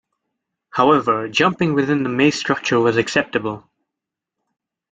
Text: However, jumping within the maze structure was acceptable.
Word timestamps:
However, 0.71 1.29
jumping 1.29 1.75
within 1.75 2.01
the 2.01 2.09
maze 2.09 2.33
structure 2.33 2.79
was 2.79 2.97
acceptable. 2.97 3.69